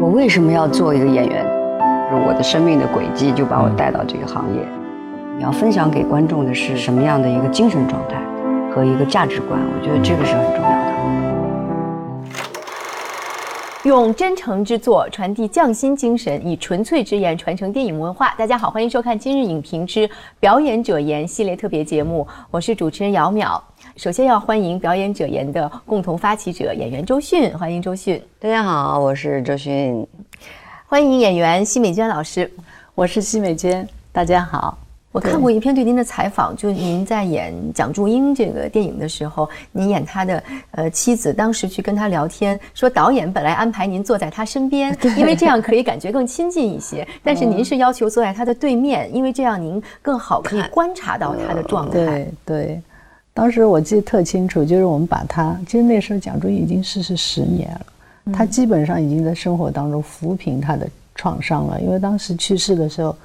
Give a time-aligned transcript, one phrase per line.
[0.00, 1.44] 我为什么要做一个演员？
[2.10, 4.66] 就我的生命的轨迹就把我带到这个行业。
[5.36, 8.16] 你要分享给观众的是什么样的一个精神状态
[8.74, 9.60] 和一个价值观？
[9.60, 10.90] 我觉得这个是很重要的。
[13.84, 18.32] 用真诚之作传递匠心精神，以纯粹之言传承电影文化。
[18.38, 20.08] 大家好，欢迎收看今日影评之
[20.38, 23.60] 表演者言系列特别节目，我是主持人姚淼。
[23.96, 28.22] 首先要欢迎表演者言的共同发起者演员周迅，欢迎周迅。
[28.38, 30.06] 大家好，我是周迅。
[30.86, 32.50] 欢迎演员奚美娟老师，
[32.94, 33.86] 我是奚美娟。
[34.12, 34.78] 大家好，
[35.10, 51.92] 我看过一篇对您的采访，就您在演蒋祝英这个电影的时候，您演他的呃妻子，当时去跟他聊天，说导演本来安排您坐在他身边，因为这样可以感觉更亲近一些，但是您是要求坐在他的对面，因为这样您更好可以观察到他的状态。
[51.92, 52.82] 对对。
[53.40, 57.86] 当时我记得特清楚，就是我们把他，其实那时候蒋中已经逝世十年了，
[58.34, 61.80] 他基本上已经在生活当中抚平他的创伤了。
[61.80, 63.16] 因为当时去世的时候，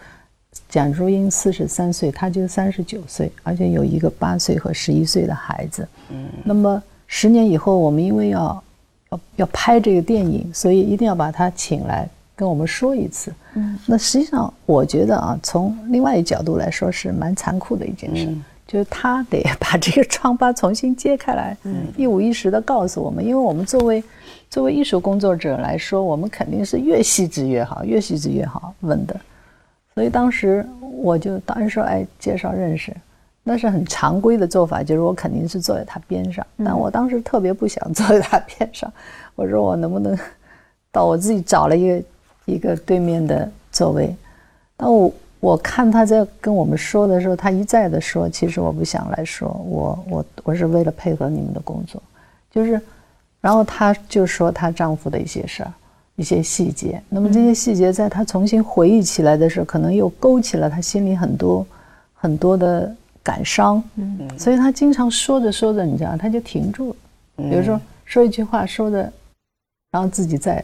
[0.69, 5.85] 蒋竹英四十三岁，他就三十九岁，而且有一个八岁和十一岁的孩子。
[6.09, 8.63] 嗯，那么十年以后，我们因为要
[9.09, 13.33] 要要拍这个电影，所以一定要把他请来跟我们说一次。
[13.53, 18.27] 嗯，那实际上我觉得啊，从另外一角度来说，是蛮残酷的一件事。
[18.67, 24.03] 就是他得把这个疮疤重新揭开来，嗯一五一十的告诉我们，因为我们作为
[24.49, 29.15] 作为艺术工作者来说，我们肯定是越细致越好，越细致越好问的。
[29.93, 32.91] 所以当时我就当时说，哎，介绍认识，
[33.43, 38.91] 那是很常规的做法，就是我肯定是坐在他边上，但我当时特别不想坐在他边上，
[39.35, 40.17] 我说我能不能
[40.91, 42.03] 到我自己找了一个
[42.45, 44.15] 一个对面的座位，
[44.77, 45.11] 但我。
[45.41, 52.01] 我看他在跟我们说的时候，他一再的说：“其实我不想来说，我我我是为了配合你们的工作，
[52.49, 52.81] 就是。”
[53.41, 55.71] 然后她就说她丈夫的一些事儿，
[56.15, 56.99] 一些细节。
[57.09, 61.67] 那么这些细节在她重新回忆起来的时候，可能又勾起了她心里很多
[62.15, 62.91] 很多的
[63.21, 63.83] 感伤。
[63.97, 66.95] 嗯，所以她经常说着说着，你知道，她就停住了。
[67.35, 69.13] 比如说说一句话，说的。
[69.95, 70.61] 然后自己再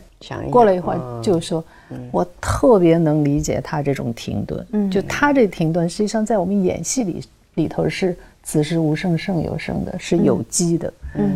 [0.49, 1.63] 过了一会儿，就说
[2.11, 4.91] ：“我特别能理解他这种停顿。
[4.91, 10.93] 就他这停顿，实际上在我们演戏里里头是此时无声胜有声的，是有机的。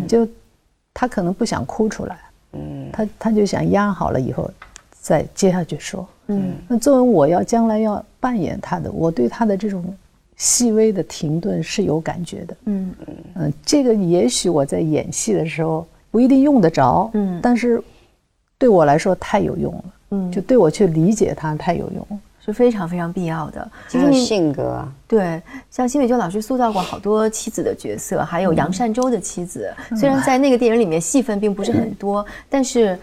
[0.09, 0.27] 就
[0.93, 2.17] 他可能不想哭出来，
[2.91, 4.51] 他他就想压好了以后
[4.91, 6.05] 再接下去说。
[6.27, 9.81] 嗯那作为我要将来要扮演他的，我对他的这种
[10.35, 12.57] 细微的停顿是有感觉的。
[12.65, 12.93] 嗯
[13.35, 15.87] 嗯，这个也许我在演戏的时候。
[16.15, 17.83] 不一定用得着，嗯，但是
[18.57, 23.69] 对我来说太有用了，嗯，就对我去理解他太有用了，是非常非常必要的。
[23.89, 32.97] 其实性格，对，像辛美娟老师塑造过好多妻子的角色，还有杨善洲的妻子，虽然在那个电影里面戏份并不是很多，但是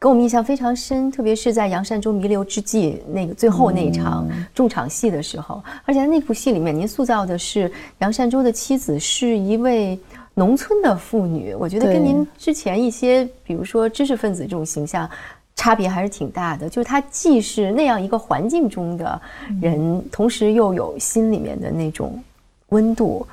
[0.00, 9.96] 给我们印象非常深，特别是在杨善洲弥留之际那个最后那一场重场戏的时候，而且在那部戏里面，您塑造的是杨善洲的妻子是一位。
[10.38, 15.08] 农村的妇女，我觉得跟您之前一些，比如说知识分子这种形象，
[15.54, 16.68] 差别还是挺大的。
[16.68, 19.18] 就是她既是那样一个环境中的
[19.62, 22.22] 人，同时又有心里面的那种
[22.68, 23.26] 温度。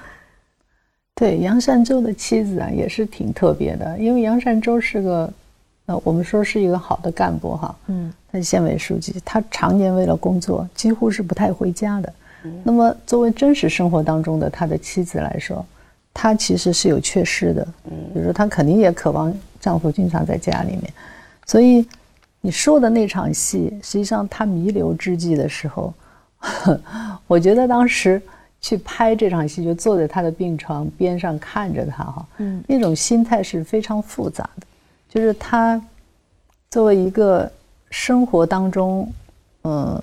[1.14, 5.34] 对杨善洲的妻子啊，也是挺特别的，因为杨善洲是个，
[5.88, 12.14] 呃，我们说是一个好的干部哈，嗯，他是县委书记，他常年为了工作，几乎是不太回家的。
[12.64, 15.66] 那么作为真实生活当中的他的妻子来说，
[16.14, 20.94] 她其实是有缺失的，嗯，比如说她肯定也渴望丈夫经常在家里面，
[21.48, 21.86] 所以
[22.40, 25.94] 你说的那场戏，实际上她弥留之际的时候，
[27.26, 28.22] 我觉得当时
[28.62, 34.68] 去拍这场戏，就坐在她的病床边上看着她哈，嗯，那种心态是非常复杂的，
[35.10, 35.82] 就是她
[36.70, 37.52] 作为一个
[37.90, 39.12] 生活当中，
[39.64, 40.02] 嗯，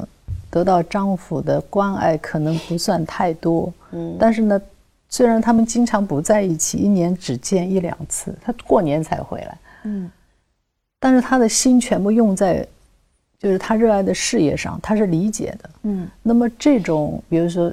[0.50, 4.60] 得到丈夫的关爱可能不算太多，嗯，但是呢。
[5.10, 9.59] 虽然他们经常不在一起，一年只见一两次，他过年才回来。
[9.82, 10.09] 嗯，
[11.00, 12.64] 但是他的心全部用在，
[13.37, 15.70] 就是他热爱的事业上，他是理解的。
[15.82, 17.73] 嗯，那么这种，比如说，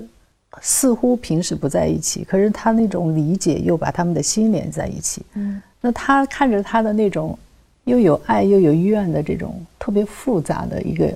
[0.62, 5.22] 似乎平时不在一起，可是他那种理解又把他们的心连在一起。
[5.36, 7.38] 嗯，那他看着他的那种
[7.84, 11.16] 又有爱又有怨的这种特别复杂的一个。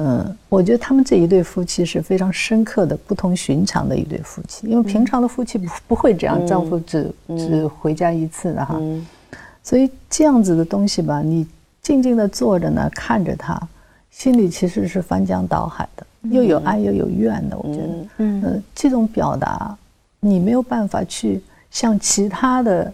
[0.00, 8.80] 嗯，我觉得他们这一对夫妻是非常深刻的、不同寻常的一对夫妻，因为平常的夫妻不不会这样，丈夫只只回家一次的哈，
[9.64, 11.44] 所以这样子的东西吧，你
[11.82, 13.60] 静静的坐着呢，看着他，
[14.12, 17.58] 心里其实是翻江倒海的，又有爱又有怨的。
[17.58, 19.76] 我觉得，嗯，这种表达
[20.20, 21.42] 你没有办法去
[21.72, 22.92] 像其他的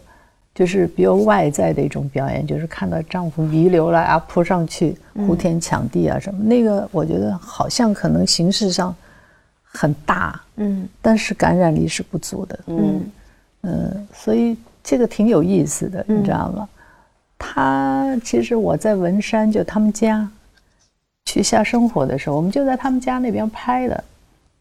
[0.54, 4.96] 就是比较外在的一种表演，就是看到丈夫弥留了啊，扑上去
[5.26, 8.94] 呼天抢地啊什么，那个我觉得好像可能形式上
[9.62, 13.10] 很大，嗯但是感染力是不足的，嗯
[13.62, 16.68] 嗯，所以这个挺有意思的，你知道吗？
[17.36, 20.26] 他其实我在文山就他们家
[21.26, 24.04] 去下生活的时候，我们就在他们家那边拍的。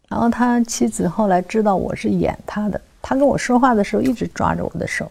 [0.08, 5.10] 然后他妻子后来知道我是演他的，他跟我说话的时候一直抓着我的手，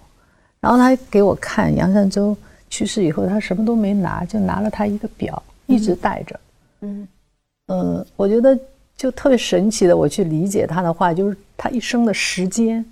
[0.63, 2.35] 然后他给我看杨善洲
[2.69, 6.39] 去世以后，他什么都没拿，就拿了他一个表，一直戴着。
[6.79, 7.05] 嗯
[7.67, 8.57] 嗯，我觉得
[8.95, 12.83] 就特别神奇的，我去理解他的话，就是他一生的时间，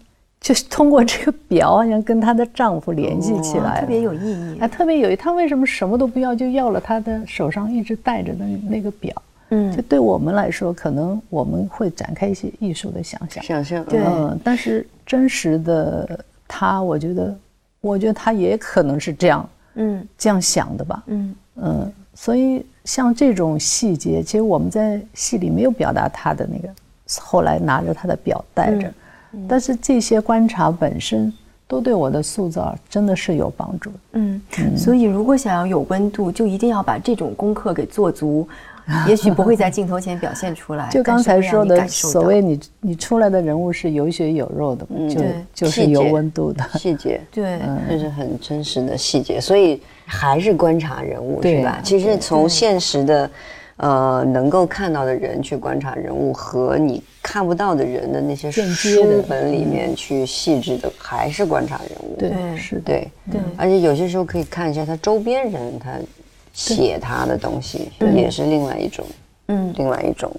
[0.41, 4.67] 就是通过这个表，好像跟她的丈夫联系起来了，特别有意义哎，。
[4.67, 5.15] 特别有意。
[5.15, 9.13] 她为什么什么都不要，就要了她的手上一直戴着的那个表？
[9.53, 13.41] 嗯就对我们来说，可能我们会展开一些艺术的想象。
[13.44, 17.38] 想象对嗯，但是真实的她，我觉得，
[17.81, 20.07] 我觉得他也可能是这样嗯。
[20.18, 21.04] 这样想的吧。
[21.07, 21.36] 嗯。
[21.56, 26.69] 嗯，所以像这种细节，其实我们在戏里没有表达他的那个，
[27.19, 28.92] 后来拿着他的表带着，
[29.48, 31.31] 但是这些观察本身
[31.68, 33.98] 都对我的塑造真的是有帮助的。
[34.13, 34.42] 嗯，
[34.77, 38.48] 所以如果想要有温度，就一定要把这种功课给做足，
[39.07, 40.89] 也许不会在镜头前表现出来。
[40.89, 46.63] 就刚才说的，所谓你你出来的人物是有血有肉的，就对就是有温度的。
[46.78, 51.80] 细节，对， 这是很真实的细节，所以还是观察人物对是吧？
[51.83, 53.30] 其实从现实的，
[53.78, 62.16] 呃，能够看到的人去观察人物，和你看不到的人的那些书本里面去细致的，还是观察人物。
[62.18, 62.81] 对，是的。
[62.86, 65.92] 对对而且有些时候可以看一下他周边人他
[66.53, 69.06] 写他的东西，也是另外一种，
[69.48, 70.31] 嗯另外一种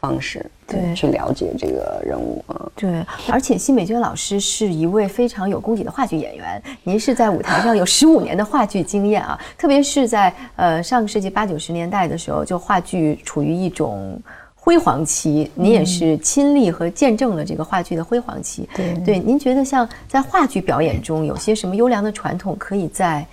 [0.00, 2.70] 方式，对去了解这个人物啊。
[2.76, 6.62] 对，而且奚美娟老师是一位非常有功底的话剧演员。
[6.82, 14.20] 您是在舞台上有十五年的话剧经验啊， 特别是在呃上个世纪八九十年代的时候，就话剧处于一种
[14.54, 18.68] 辉煌期，您也是亲历和见证了这个话剧的辉煌期。
[18.74, 23.24] 对对，您觉得像在话剧表演中有些什么优良的传统，可以在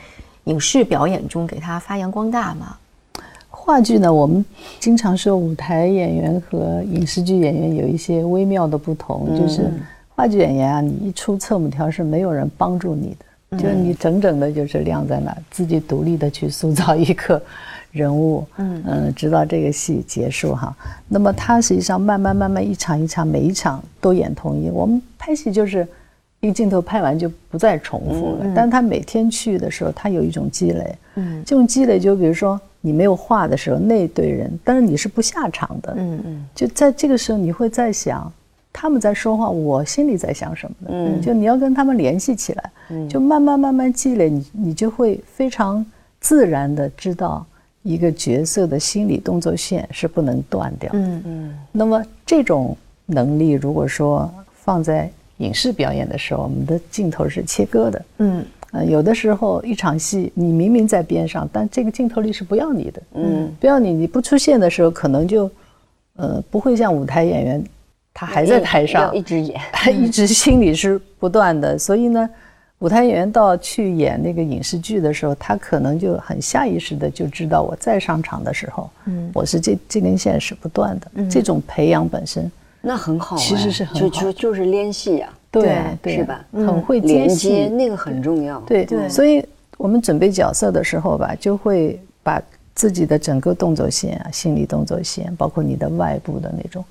[0.45, 2.77] 影视表演中给它发扬光大吗？
[3.49, 4.43] 话剧呢，我们
[4.79, 9.71] 经常说舞台演员和影视剧演员有一些微妙的不同，就是
[10.15, 13.15] 话剧演员啊，你一出侧幕条是没有人帮助你
[13.51, 17.39] 的，就是你整整的就是晾在那儿，自己独立的去塑造一个
[17.91, 20.75] 人物，嗯直到这个戏结束哈。
[21.07, 24.71] 那么他实际上慢慢慢慢一场一场，每一场都演同一。
[24.71, 25.87] 我们拍戏就是
[26.41, 31.41] 一个镜头拍完就不再重复了，但他每天去的时候，他有一种积累，嗯。
[31.45, 36.45] 这种积累就比如说你没有话的时候，那队人，但是你是不下场的，嗯嗯。
[36.53, 38.31] 就在这个时候你会在想。
[38.73, 40.89] 他们在说话，我心里在想什么呢？
[40.93, 41.21] 嗯。
[41.21, 42.71] 就你要跟他们联系起来，
[43.09, 45.85] 就慢慢慢慢积累，你你就会非常
[46.21, 47.45] 自然的知道
[47.83, 50.99] 一个角色的心理动作线是不能断掉的。
[50.99, 51.59] 嗯嗯。
[51.69, 55.11] 那么这种能力，如果说放在
[55.41, 58.05] 影视表演的时候，我们的镜头是切割的。
[58.19, 63.01] 嗯呃，有的时候一场戏你明明在边上，但这个镜头里是不要你的。
[63.15, 65.51] 嗯，不要你，你不出现的时候，可能就，
[66.15, 67.63] 呃，不会像舞台演员，
[68.13, 69.59] 他还在台上要一直演，
[69.91, 71.77] 一直心里是不断的。
[71.77, 72.29] 所以呢，
[72.79, 81.11] 舞台演员到去演那个影视剧的时候，他可能就很下意识的就知道我再上场的时候，嗯，我是这这根线是不断的。
[81.15, 82.49] 嗯这种培养本身，
[82.81, 88.59] 那很好哎，其实是很就好就就是联系呀，对对是吧很会连接那个很重要。
[88.61, 89.45] 对对所以
[89.77, 92.41] 我们准备角色的时候吧，就会把
[92.73, 96.83] 自己的整个动作线啊、心理动作线，包括你的外部的那种，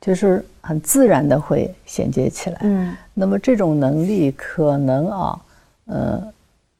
[0.00, 2.58] 就是很自然的会衔接起来。
[2.62, 5.40] 嗯那么这种能力可能啊，
[5.86, 6.22] 呃，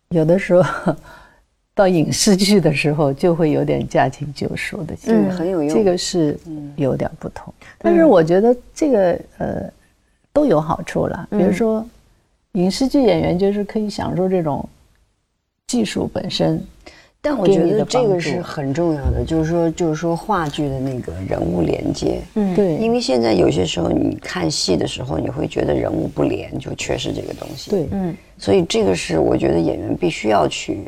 [0.09, 0.95] 有的时候
[1.75, 5.75] 到影视剧的时候就会有点驾轻就熟的劲嗯，很有用。
[5.75, 6.39] 这个是
[6.77, 7.53] 有点不同。
[7.79, 9.71] 但是我觉得这个呃
[10.33, 11.85] 都有好处了，比如说
[12.53, 14.67] 影视剧演员就是可以享受这种
[15.67, 16.63] 技术本身。
[17.27, 22.21] 但我觉得这个是很重要的，就是说，就是说话剧的那个人物连接。
[22.35, 30.81] 嗯对，因为现在有些时候你看戏的时候，你会觉得人物不连，就缺失这个东西。，对嗯所以这个是我觉得演员必须要去，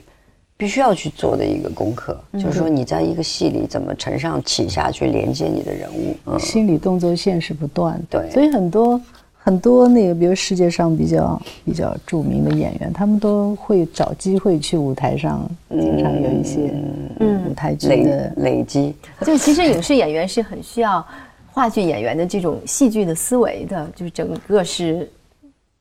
[0.59, 6.17] 必须要去做的一个功课，就是说你在一个戏里怎么承上启下去连接你的人物。
[6.27, 8.21] 嗯，心理动作线是不断的。
[8.21, 9.01] 对所以很多
[9.37, 16.73] 很多那个，比如世界上比较比较著名的演员，他们都会找机会去舞台上，经常有一些
[17.21, 18.33] 舞台剧累的。
[18.39, 18.95] 累积。
[19.27, 21.07] 就其实影视演员是很需要
[21.53, 25.09] 话剧演员的这种戏剧的思维的，就是整个是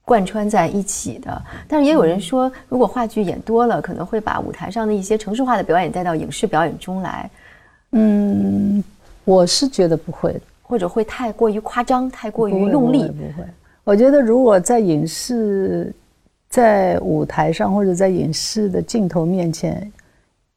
[0.05, 1.41] 贯穿在一起的。
[1.67, 7.29] 但是也有人说，如果话剧演多了，可能会把舞台上的一些城市化的表演带到影视表演中来。
[7.91, 8.83] 嗯，
[9.23, 13.07] 我是觉得不会的，或者会太过于夸张，太过于用力。
[13.07, 13.47] 不会，
[13.83, 15.93] 我觉得如果在影视、
[16.49, 19.91] 在舞台上或者在影视的镜头面前，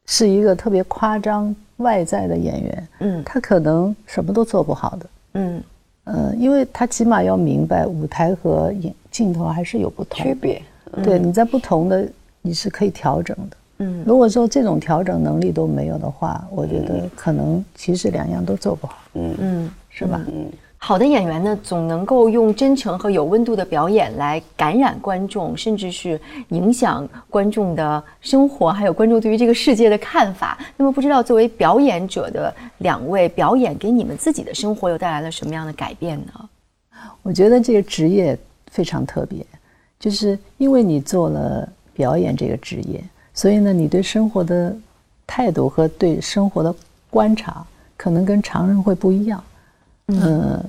[0.05, 5.63] 是一个特别夸张外在的演员，嗯，他可能什么都做不好的，嗯，
[6.05, 10.61] 呃，因为他起码要明白舞台和影镜头还是有不同区别，
[11.03, 12.07] 对，你在不同的
[12.41, 13.57] 你是可以调整的。
[13.79, 18.97] 嗯，如果说这种调整能力都没有的话，我觉得可能其实两样都做不好。
[19.13, 20.21] 嗯嗯，是吧？
[20.27, 30.57] 嗯，好的演员呢，总能够用真诚和有温度的表演来感染观众，甚至是影响观众的生活，还有观众对于这个世界的看法。
[30.77, 36.49] 那么，不知道作为表演者的两位，表演给你们自己的生活又带来了什么样的改变呢？
[37.21, 38.35] 我觉得这个职业
[38.71, 39.45] 非常特别，
[39.99, 43.03] 就是因为你做了表演这个职业。
[43.33, 44.75] 所以呢，你对生活的
[45.27, 46.73] 态度和对生活的
[47.09, 47.63] 观察，
[47.97, 49.43] 可能跟常人会不一样，
[50.09, 50.63] 嗯，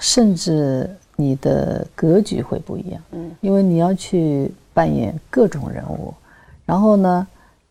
[0.00, 6.12] 甚至你的格局会不一样，嗯，因为你要去扮演各种人物，
[6.64, 7.26] 然后呢，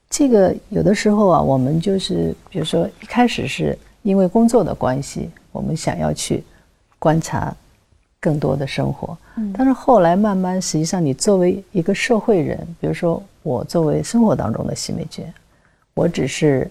[0.10, 6.44] 这个有的时候啊，我们就是比如说一开始是因为工作的关系，我们想要去
[6.98, 7.56] 观察
[8.20, 13.22] 更多的生活，嗯，但是后来慢慢，实际上你作为一个社会人，比如说。
[13.42, 15.34] 我作为生活当中的奚美娟，
[15.94, 16.70] 我只是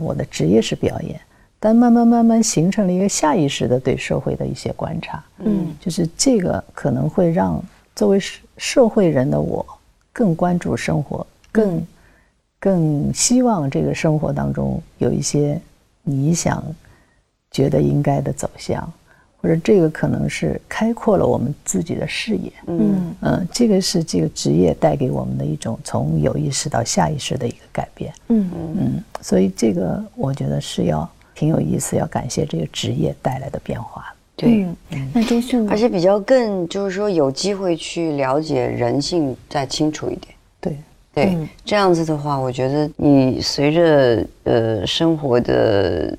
[0.00, 1.20] 我的职业是表演，
[1.66, 7.60] 但慢慢慢慢形成了一个下意识的对社会的一些观察，嗯，就是这个可能会让
[7.96, 9.66] 作为社社会人的我
[10.12, 11.84] 更关注生活，更
[12.60, 15.60] 更希望这个生活当中有一些
[16.04, 16.62] 你想
[17.50, 18.88] 觉得应该的走向。
[19.38, 23.14] 或者这个可能是开阔了我们自己的视野，嗯。
[23.20, 28.50] 嗯，这个是这个职业带给我们的一种从有意识到下意识的一个改变，嗯。
[28.54, 34.12] 嗯，所以这个我觉得是要挺有意思，要感谢这个职业带来的变化。
[34.34, 34.66] 对，
[35.14, 40.34] 那周迅，而且比较更就是说有机会去了解人性再清楚一点。
[40.60, 40.76] 对
[41.14, 46.18] 对，这样子的话，我觉得你随着呃生活的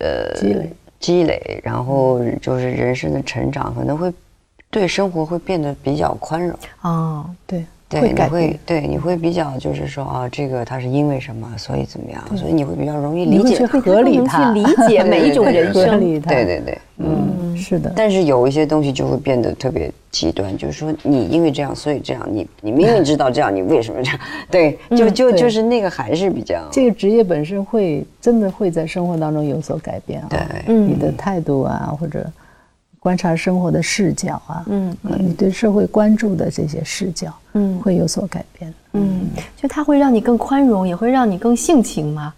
[0.00, 0.72] 呃积累。
[1.00, 4.12] 积累，然后就是人生的成长，可能会
[4.68, 6.58] 对生活会变得比较宽容。
[6.82, 7.64] 哦，对。
[7.88, 15.98] 对，你会对你会比较就是说啊，这个他是因为什么，所以怎么样，所以你会比较容易理解，合理去理 解每一种人生。
[15.98, 17.90] 对对对，嗯，是的。
[17.96, 24.20] 但是有一些东西就会变得特别极端，就是说你因为这样，所以这样，你你明明知道这样，你为什么这样？
[24.50, 26.68] 对，就就就是那个还是比较。
[26.70, 32.30] 这个职业本身会真的会在生活当中有所改变啊，对，你的态度啊，或者。
[33.00, 38.74] 观察生活的视角啊，嗯，你对社会关注的这些视角，嗯，会有所改变。
[38.92, 39.26] 嗯，
[39.56, 42.34] 就它会让你更宽容，也会让你更性情吗？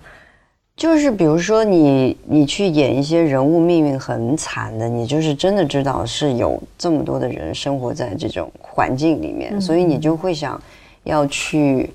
[0.77, 10.61] 就是比如说你你去演一些人物命运很惨的，你就是真的知道是有这么多的人生活在这种环境里面，所以你就会想
[11.05, 11.91] 要去。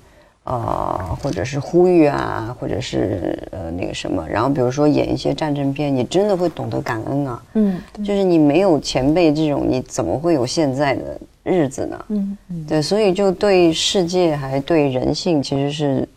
[0.46, 7.42] 呃，或者是呼吁啊，或者是呃那个什么，然后比如说演一些战争片，你真的会懂得感恩啊。
[7.54, 12.04] 嗯，就是你没有前辈这种，你怎么会有现在的日子呢？
[12.10, 16.08] 嗯，嗯对，所以就对世界还对人性其实是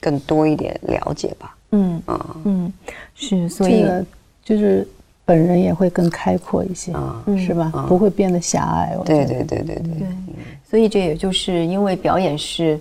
[0.00, 1.56] 更多一点了解吧。
[1.70, 2.72] 嗯啊嗯，
[3.14, 3.86] 是，所以
[4.44, 4.84] 就是
[5.24, 7.86] 本人也会更开阔一些啊，是吧？
[7.88, 8.96] 不会变得狭隘。
[9.04, 10.08] 对对对对对。
[10.68, 12.76] 所以这也就是因为表演是。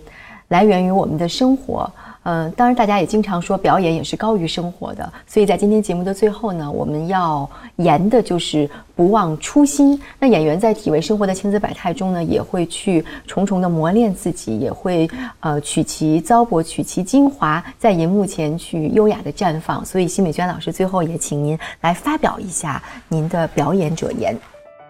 [0.49, 1.91] 来源于我们的生活，
[2.23, 9.99] 嗯，当然大家也经常说表演也是高于生活的，所以在今天节目的最后呢，我们要言的就是不忘初心。
[10.19, 15.09] 那演员在体味生活的千姿百态中呢，也会去重重的磨练自己，也会
[15.41, 19.85] 呃取其糟粕，取其精华，在银幕前去优雅的绽放。
[19.85, 24.37] 所以奚美娟老师最后也请您来发表一下您的表演者言。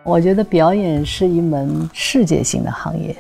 [0.04, 3.16] 我觉得表演是一门世界性的行业，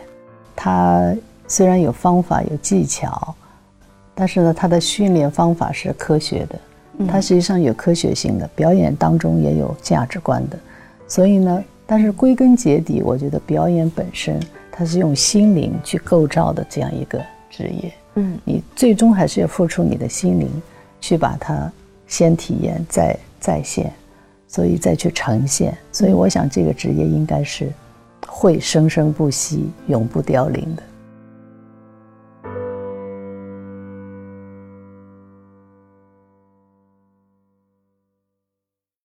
[0.56, 1.16] 它。
[1.48, 3.34] 虽然有方法有技巧，
[4.14, 6.60] 但是呢，他的训练方法是科学的，
[7.08, 8.48] 它实际上有科学性的。
[8.56, 10.60] 表演当中也有价值观的，
[11.08, 14.40] 所以呢，但是归根结底，我觉得表演本身
[14.72, 17.94] 它是用心灵去构造的这样一个职业。
[18.16, 20.50] 嗯，你最终还是要付出你的心灵，
[21.00, 21.72] 去把它
[22.08, 23.94] 先体验再再现，
[24.48, 25.78] 所以再去呈现。
[25.92, 27.72] 所以我想这个职业应该是
[28.26, 30.84] 会生生不息、永不凋零的。